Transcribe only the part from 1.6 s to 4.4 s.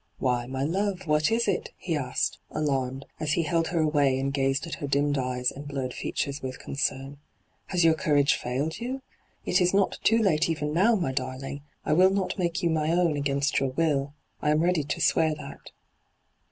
V he asked, alarmed, as he held her away and